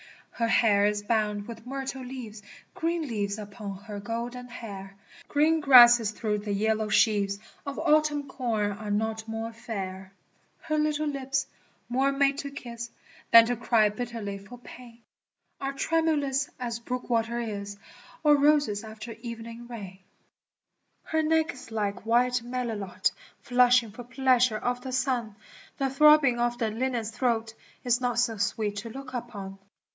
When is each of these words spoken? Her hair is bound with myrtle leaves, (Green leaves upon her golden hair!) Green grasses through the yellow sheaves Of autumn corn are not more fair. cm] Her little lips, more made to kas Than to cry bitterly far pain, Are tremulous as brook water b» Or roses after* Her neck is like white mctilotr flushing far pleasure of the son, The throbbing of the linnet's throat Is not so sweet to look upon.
Her 0.31 0.47
hair 0.47 0.87
is 0.87 1.03
bound 1.03 1.47
with 1.47 1.67
myrtle 1.67 2.03
leaves, 2.03 2.41
(Green 2.73 3.03
leaves 3.03 3.37
upon 3.37 3.75
her 3.83 3.99
golden 3.99 4.47
hair!) 4.47 4.97
Green 5.27 5.59
grasses 5.59 6.09
through 6.09 6.39
the 6.39 6.51
yellow 6.53 6.89
sheaves 6.89 7.37
Of 7.63 7.77
autumn 7.77 8.27
corn 8.27 8.71
are 8.71 8.89
not 8.89 9.27
more 9.27 9.53
fair. 9.53 10.11
cm] 10.15 10.65
Her 10.65 10.77
little 10.79 11.05
lips, 11.05 11.45
more 11.87 12.11
made 12.11 12.39
to 12.39 12.49
kas 12.49 12.89
Than 13.29 13.45
to 13.45 13.55
cry 13.55 13.89
bitterly 13.89 14.39
far 14.39 14.57
pain, 14.57 15.03
Are 15.59 15.73
tremulous 15.73 16.49
as 16.59 16.79
brook 16.79 17.07
water 17.07 17.37
b» 17.39 17.63
Or 18.23 18.35
roses 18.35 18.83
after* 18.83 19.13
Her 21.03 21.21
neck 21.21 21.53
is 21.53 21.69
like 21.69 22.07
white 22.07 22.41
mctilotr 22.43 23.11
flushing 23.43 23.91
far 23.91 24.05
pleasure 24.05 24.57
of 24.57 24.81
the 24.81 24.91
son, 24.91 25.35
The 25.77 25.91
throbbing 25.91 26.39
of 26.39 26.57
the 26.57 26.71
linnet's 26.71 27.11
throat 27.11 27.53
Is 27.83 28.01
not 28.01 28.17
so 28.17 28.37
sweet 28.37 28.77
to 28.77 28.89
look 28.89 29.13
upon. 29.13 29.59